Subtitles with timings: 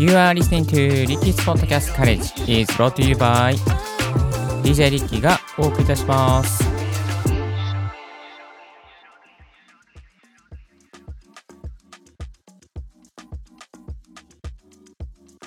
[0.00, 3.52] You are listening to Ricky's Podcast College is brought to you by
[4.62, 6.64] DJ リッキーがお送りいたします。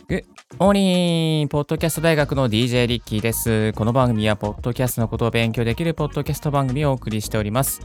[0.07, 0.23] Good
[0.59, 1.47] morning!
[1.47, 3.73] ポッドキャスト大学の DJ リッキーです。
[3.73, 7.81] この番組は、ポッドキャストのことを勉強できるポッドキャスト番組をお送りしております。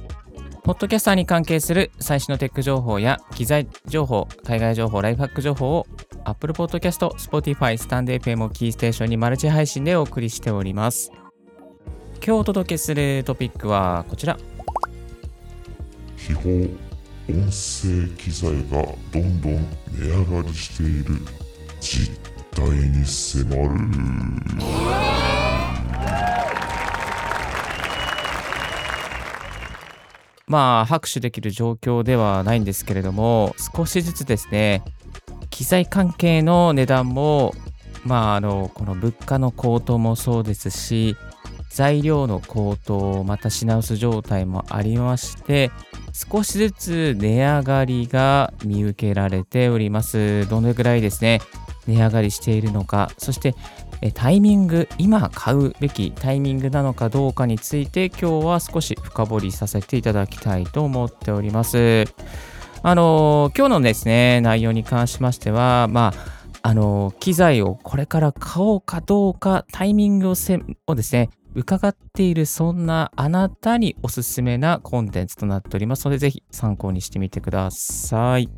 [0.64, 5.86] ポッドキャスターに関係する最新のテック情報や機材情報、海外情報、ライフハック情報を
[6.28, 11.10] Apple Podcast、Spotify、スタンデー FM をキーステーションにマルチ配信でお送りしております。
[12.16, 14.38] 今日お届けするトピックはこちら。
[16.16, 21.20] 秘宝音声機材がどんどん値上がりしている
[21.80, 22.14] 実
[22.54, 23.68] 態に迫る
[30.46, 34.82] まあ、拍手できる状況ではないんですけれども、少しずつですね、
[35.58, 37.52] 機材関係の値段も、
[38.04, 41.16] まあ、あの、この物価の高騰もそうですし、
[41.68, 45.72] 材料の高騰、また品薄状態もありまして、
[46.12, 50.48] 少しずつ値上がりが見受けられております。
[50.48, 51.40] どのぐらいですね、
[51.88, 53.56] 値上がりしているのか、そして
[54.14, 62.04] タイミング、今買うべきタイミングなのかどうかについて今日は少し深掘りさせていただきたいと思っております。
[62.82, 78.48] あの今日のですね、内容に関しましては、まあ、あの機材をこれから買おうかどうかタイミングをせをですね、伺っているそんなあなたにおすすめなコンテンツとなっておりますので、ぜひ参考にしてみてください。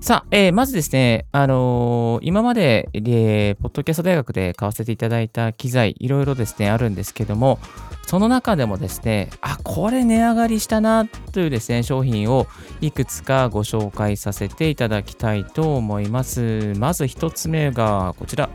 [0.00, 7.58] さあ、えーまずですね、あのー今まで、えーポッドキャスト大学で買わせていただいた機材、いろいろですね、あるんですけども、
[8.06, 12.46] その中でもですね、あ、これ値上がりしたなというですね、商品を
[12.80, 16.74] いくつかご紹介させていただきたいと思います。
[16.76, 18.50] まず一つ目がこちら。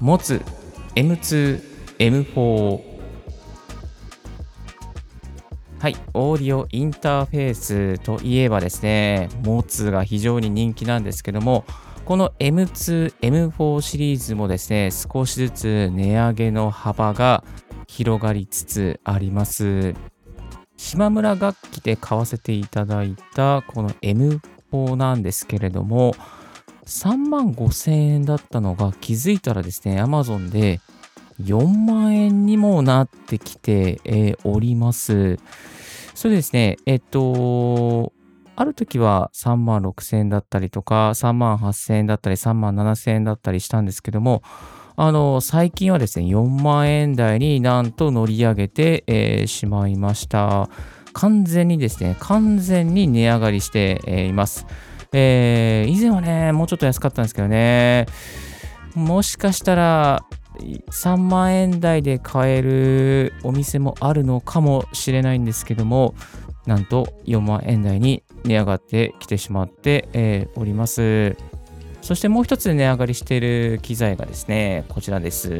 [0.00, 0.42] 持つ
[0.96, 1.62] M2、
[1.98, 2.92] M4。
[5.78, 11.64] はい、オーディオインターフェースといえばですね、モツが非常に人気なんですけども、
[12.04, 17.44] この M2、M4 シリーズもですね、少しずつ値上げの幅が
[17.86, 19.94] 広がりつつあります。
[20.76, 26.14] 島村楽器で買わせていただいたこの M4 なんですけれども、
[26.86, 30.80] 3万5千円だったのが気づいたらですね、Amazon で
[31.40, 35.38] 4万円にもなってきて、おります。
[36.14, 38.12] それですね、えっと、
[38.54, 44.42] ある時は3万6千円だったりとか、3万8千円だったり、3万7千円だったりしたんですけども、
[44.96, 50.68] あの、最近はですね、4万円台になんと乗り上げて、えーしまいました。
[51.14, 54.66] 完全にですね、完全に値上がりして、えーいます。
[55.12, 58.06] えー以前はね、もうちょっと安かったんですけどね、
[58.94, 60.24] もしかしたら
[60.90, 66.14] 3万円台で買えるお店もあるのかもしれないんですけども、
[66.66, 71.36] なんと4万円台に値上がってきてしまって、えーおります。
[72.00, 75.50] そしてもう一つ値上がりしている機材がですね、こちらです。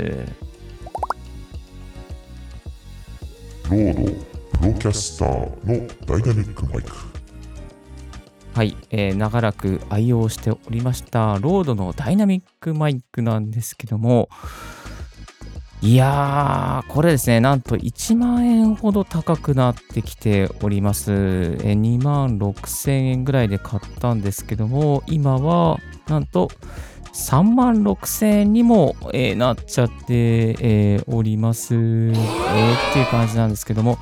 [3.71, 4.13] ロード
[4.59, 6.91] プロキャスターのダイナミックマイク
[8.55, 14.29] はい、えー長らく愛用しておりました、ロードのダイナミックマイクなんですけども、
[15.85, 21.11] いやー、これですね、なんと1万円ほど高くなってきております。
[21.13, 26.51] え2万6千円ぐらいで買ったんですけども、今はなんと
[27.13, 31.75] 3万6千円にも、えーなっちゃって、えーおります。
[31.75, 33.99] えーっていう感じなんですけども、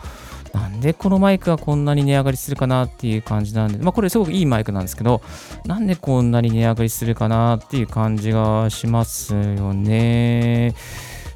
[0.52, 5.22] なんでこのマイクがこんなに値上がりするかなっていう感じなんで、まあこれすごくいいマイクなんですけど、
[5.64, 10.74] なんでこんなに値上がりするかなっていう感じがしますよね。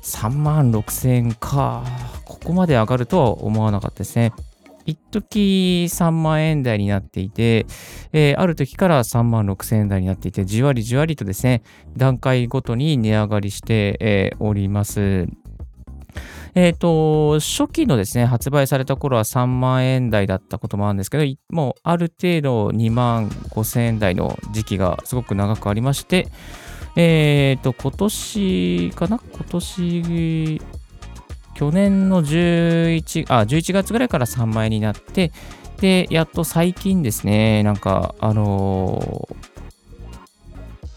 [0.04, 1.82] 3万6千円か。
[2.24, 4.32] ここまで上がるとは思わなかったですね。
[4.86, 7.66] 一時3万円台になっていて、
[8.12, 11.62] えーある時から3万6千円台になっていて、じわりじわりとですね、
[11.96, 15.26] 段階ごとに値上がりして、えーおります。
[16.54, 26.28] えっ、と、初期のですね、発売された頃は3万円台だったこともあるんですけど、もうある程度2万5千円台の時期がすごく長くありまして、
[26.96, 29.20] えっ、と、今年かな？
[29.32, 30.60] 今年、
[31.54, 35.32] 去年の11、あ、11月ぐらいから3万円になって、
[35.80, 39.54] で、やっと最近ですね、なんか、あのー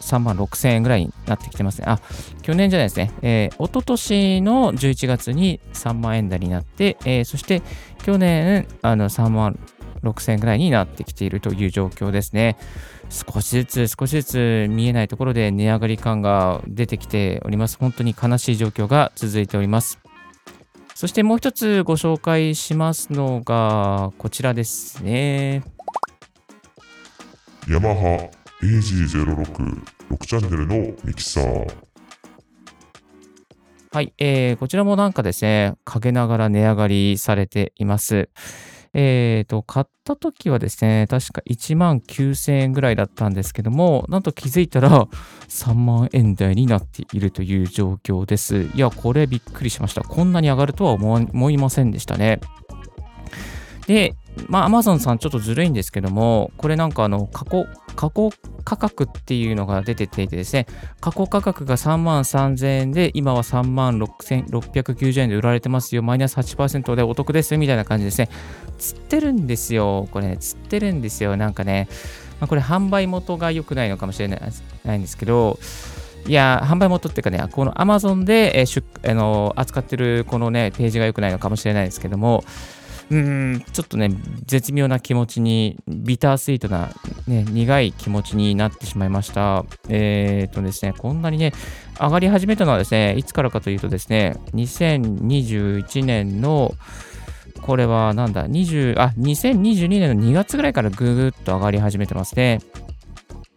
[0.08, 1.86] 3万6千円ぐらいになってきてますね。
[1.88, 2.00] あ、
[2.42, 3.12] 去年じゃないですね。
[3.22, 7.62] えー、一昨年の11月に3万円台になって、えーそして
[8.04, 9.60] 去年、あの3万
[10.04, 12.56] 6000円ぐらいになってきているという状況ですね。
[13.10, 17.78] 少しずつ少しずつ見えないところで値上がり感が出てきております。
[17.78, 20.00] 本当に悲しい状況が続いております。
[20.96, 25.64] そしてもう一つご紹介しますのがこちらですね。
[27.70, 28.30] ヤマハ
[28.64, 31.88] AG06 6チャンネルのミキサー。
[33.92, 38.30] はい、えー、こちらもなんかですね、陰ながら値上がりされています。
[39.00, 45.08] えーと、買った時はですね、確か1万9000円ぐらいだったんですけども、なんと気づいたら
[45.48, 48.64] 3万円台になっているという状況です。
[48.74, 50.02] いや、これびっくりしました。
[50.02, 52.40] こんなに上がるとは思いませんでしたね。
[53.88, 54.16] で、
[54.48, 58.30] まあ、Amazon さんちょっとずるいんですけども、これなんかあの、過去、過去
[58.64, 60.68] 価格っていうのが出てていてですね、
[61.00, 68.30] 過去価格が3万3000円で、今は3万6690円で売られてますよ、マイナス8%でお得ですみたいな感じですね。
[68.78, 71.88] 釣ってるんですよ、これね、釣ってるんですよ、なんかね、
[72.40, 75.58] まあ、これ販売元が良くないのかもしれないんですけど、
[76.28, 82.44] いや、販売元っていうかね、この Amazon で、えー、あの扱ってるこのね、ページが良くないのかもしれないですけども、
[83.10, 84.12] うん、ちょっとね、
[84.46, 86.90] 絶妙な気持ちに、ビタースイートな、
[87.26, 89.66] ね、苦い気持ちになってしまいました。
[89.88, 91.54] えー、っとですね、こんなにね、
[92.00, 96.74] 上がり始めたのはですね、いつからかというとですね、2021年の、
[97.62, 102.60] これはなんだ、20、あ、2022年の2月ぐらいからぐぐっと上がり始めてますね。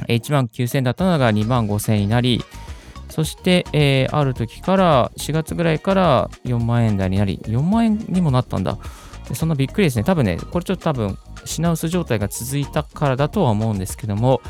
[0.06, 2.41] 1万9000だったのが2万5000になり、
[3.08, 8.79] そして、えー、ある時から、4月ぐらいから4万円台になり、4万円にもなったんだ。
[9.35, 10.05] そんなびっくりですね。
[10.05, 14.41] 多分ね、これちょっと多分、品薄状態が続いたからだとは思うんですけども、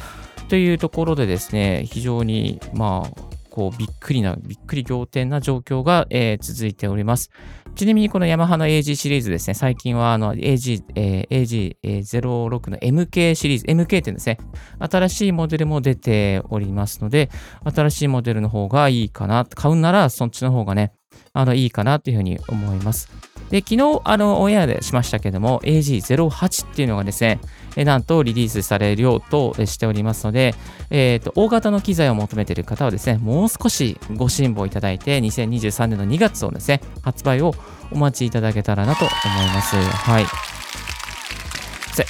[0.48, 7.30] というところでですね、非常に、まあ、こう、びっくりな、びっくり仰天な状況が、えー、続いております。
[7.74, 14.38] ちなみにこのヤマハの AG シリーズですね、最近はあの AG、えー、AG06 の MK シリーズ、MK っていうんですね、
[14.78, 17.30] 新しいモデルも出ておりますので、
[17.64, 20.92] 新しいモデルの方がいいかな、買うならそっちの方がね、
[21.32, 23.08] あの、いいかなというふうに思います。
[23.50, 27.40] で、昨日、あの、オンエアでしましたけども、AG08 っていうのがですね、
[27.76, 30.54] えなんとリリースされるようとしておりますので、
[30.90, 37.54] えっ、ー、と、大型の機材を求めている方はですね、もう少しご辛抱いただいて、2023年の2月をですね、発売を
[37.90, 39.12] お待ちいただけたらなと思
[39.42, 39.76] います。
[39.76, 40.26] はい。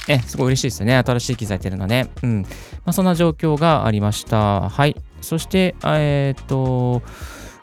[0.07, 0.95] え、すごい嬉しいですよね。
[0.97, 2.09] 新しい機材っていうのはね。
[2.23, 2.41] うん。
[2.43, 2.47] ま
[2.85, 4.69] あ、そんな状況がありました。
[4.69, 4.95] はい。
[5.21, 7.01] そして、えっ、と、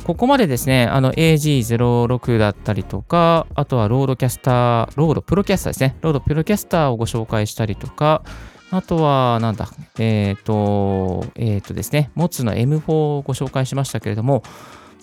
[0.08, 8.22] ここまでですね、あの AG06 だったりとか、あとはロードキャスター、ロードプロキャスターですね、ロードプロキャスターをご紹介したりとか、
[8.70, 9.68] あとは、なんだ、
[9.98, 14.42] えっ、ー、と、えっ、ー、とですね、 MOTU の M4 をご紹介しましたけれども、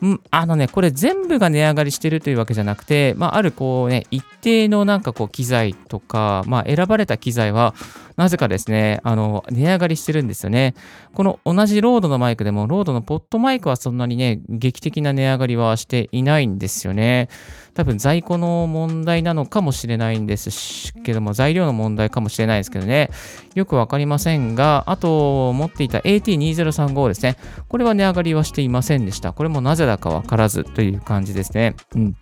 [0.01, 7.73] ん、あのね、これ全部が値上がりしてるというわけじゃなくて、まあ、あるこうね、一定のなんかこう機材とか、まあ、選ばれた機材は、
[8.17, 10.73] なぜかですね、あの、値上がりしてるんですよね。
[11.13, 17.29] この同じロードのマイクでも、ロードのポットマイクはそんなにね、劇的な値上がりはしていないんですよね。
[17.75, 23.09] 多分在庫の問題なのかもしれないんですけども、材料の問題かもしれないですけどね。
[23.53, 27.35] よくわかりませんが、あと、持っていた AT2035 ですね。
[27.67, 29.33] これは値上がりはしていませんでした。
[29.33, 31.75] これもなぜだかわからずという感じですね。
[31.95, 32.15] うん。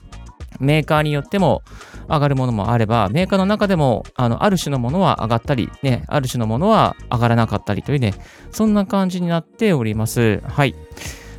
[0.59, 1.61] メーカーによっても
[2.07, 8.13] 上がるものもあれば、メーカーの中でもあのある種のものは上がったり、ね、ある種のものは上がらなかったりというね、
[8.51, 10.41] そんな感じになっております。
[10.47, 10.75] はい。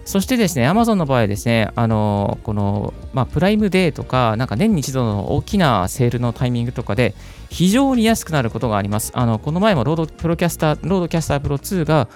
[0.04, 7.14] そしてですね、Amazon の場合ですね、あの、この、まあ、プライムデーとか、なんか年に一度の大きなセールのタイミングとかで、
[7.48, 9.12] 非常に安くなることがあります。
[9.14, 12.08] あの、この前もロードプロキャスター、ロードキャスタープロ2が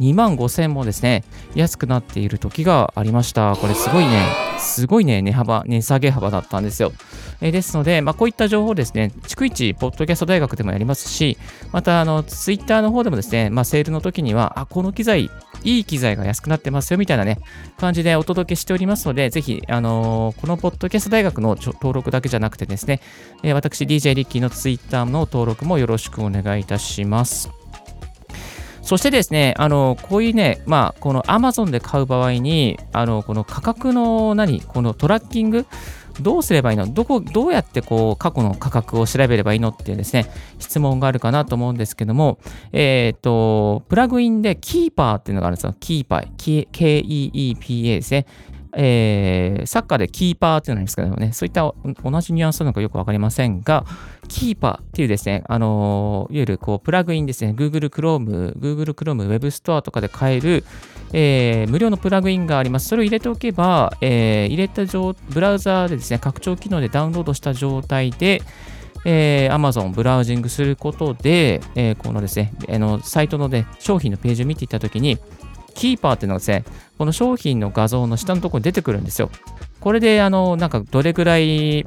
[0.00, 1.24] 2万5000もですね、
[1.54, 3.56] 安くなっている時がありました。
[3.56, 4.26] これすごいね、
[4.58, 6.92] すごいね、値幅、値下げ幅だったんですよ。
[7.40, 11.38] え、ですので、まあ、こういった情報ですね、逐一、ポッドキャスト大学でもやりますし、
[11.72, 15.30] また、あの、ツイッターの方でもですね、まあ、セールの時には、あ、この機材、
[15.62, 17.38] いい機材が安くなってますよ、みたいなね、
[17.76, 23.00] 感じでお届けしておりますので、ぜひ、あのー、このポッドキャスト大学の登録だけじゃなくてですね、
[23.42, 27.65] えー、私、DJ リッキーのツイッターの登録もよろしくお願いいたします。
[28.86, 35.66] そしてですね、あの、こういうね、まあ、この Amazon で買う場合に、あの、この価格の何、このトラッキング、
[36.20, 36.86] どうすればいいの？
[36.86, 42.38] どこ、どうやってこう、過去の価格を調べればいいのっていうですね、質問があるかなと思うんですけども、
[42.70, 45.74] えっ、ー、と、プラグインでキーパーっていうのがあるんですよ。
[45.80, 48.26] キーパー、K-E-E-P-A ですね。
[48.78, 51.62] えー、サッカーでキーパーっていうのなんですけどね、そういった
[52.04, 53.86] 同じニュアンスなのかよくわかりませんが、
[54.28, 60.64] キーパーっていうですね、あのー、いわゆるこうプラグインですね、Google Chrome、Google Chrome Web Store とかで買える、
[61.14, 62.88] えー、無料のプラグインがあります。
[62.88, 68.42] それを入れておけば、え、入れた状、ブラウザーでですね、拡張機能でダウンロードした状態で、
[69.06, 75.16] えー、Amazon ブラウジングすることで、えー、このですね、あのサイトの、ね、商品のページを見ていったときに、
[75.76, 76.64] キーパーっていうのがですね、
[76.98, 79.30] この商品の画像の下のところに出てくるんですよ。
[79.80, 81.84] これで、あの、なんかどれぐらい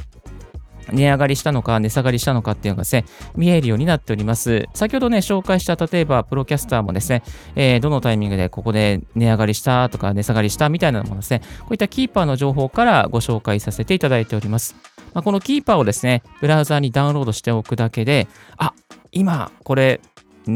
[0.91, 3.05] 値上がりしたのか、値下がりしたのかっていうのがですね、
[3.35, 4.67] 見えるようになっております。
[4.75, 7.23] 先ほどね、紹介した、例えば、プロキャスターもですね、
[7.55, 14.75] えー、どのタイミングでここで値上がりしたとか、値下がりしたみたいなものですね、こういったキーパーの情報からご紹介させていただいております。
[15.13, 18.27] まあ、このキーパーをですね、ブラウザーにダウンロードしておくだけで、
[18.57, 18.73] あ、
[19.11, 20.01] 今、これ、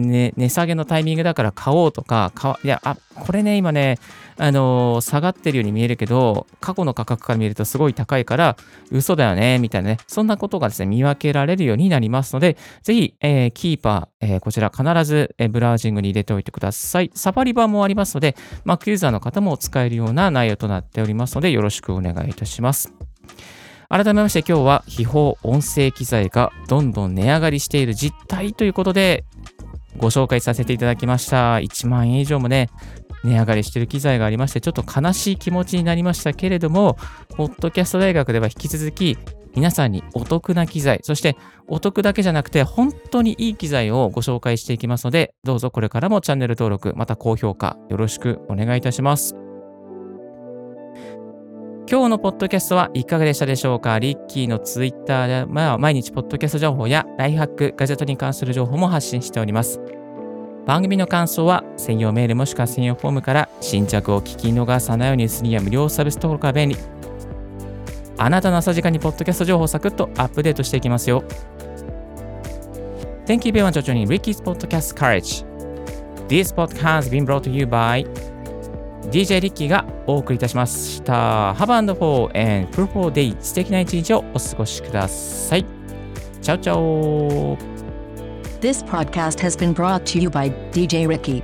[0.02, 4.00] ね、値下げのタイミングだから買おうとか、かいや、あ、これね、今ね、
[4.38, 8.58] あのー、下がってるように見えるけど、過去の価格から見るとすごい高いから、
[8.92, 17.12] 嘘だよね、みたいなね、そんなことがですね、見分けられるようになりますので、ぜひ、えー、キーパー、えー、こちら必ず、えブラウジングに入れておいてください。
[17.14, 18.36] サファリ版もありますので、
[18.66, 22.94] Mac ユーザーの方も使えるような内容となっておりますので、よろしくお願いいたします。
[23.94, 29.24] 改めまして今日は秘宝音声機材がどんどん値上がりしている実態ということで
[29.98, 31.56] ご紹介させていただきました。
[31.56, 32.70] 1万円以上もね、
[33.24, 36.98] 値上がりしてる機材がありまして、ちょっと悲しい気持ちになりましたけれども、
[37.36, 39.18] ポッドキャスト大学では引き続き、
[39.56, 49.43] 皆さんにお得な機材、そしてお得だけじゃなくて本当にいい機材をご紹介していきますので、どうぞこれからもチャンネル登録、また高評価よろしくお願いいたします。
[51.94, 54.00] 今日のポッドキャストはいかがでしたでしょうか？
[54.00, 59.80] リッキーのツイッターで、まあ、毎日ポッドキャスト情報やライフハック、ガジェットに関する情報も発信しております。
[60.66, 66.78] 番組の感想は専用メールもしくは専用フォームから新着を聞き逃さないようにするには無料サービス登録が便利。
[68.18, 71.24] あなたの朝時間にポッドキャスト情報をサクッとアップデートしていきますよ。
[73.28, 75.46] Thank you very much for joining Ricky's Podcast Courage.
[76.28, 78.04] This podcast has been brought to you by
[79.12, 81.54] DJ リッキーがお送りいたしました。
[81.54, 85.66] Have and for and fruitful day 素敵な一日をお過ごしください。
[86.42, 87.58] チャオチャオ
[88.60, 91.44] This podcast has been brought to you by DJ Ricky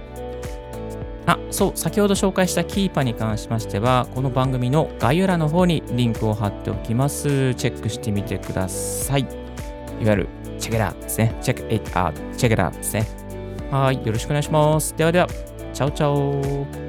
[1.25, 7.53] あ、そう、先ほど紹介したキーパーに関しましては、この番組の概要欄の方にリンクを貼っておきます。
[7.53, 9.21] チェックしてみてください。
[9.21, 11.35] いわゆる、チェケラーですね。
[11.41, 13.05] チェック it out, チェケラーですね。
[13.69, 14.95] はい、よろしくお願いします。
[14.97, 15.27] ではでは、
[15.71, 16.88] チャオチャオ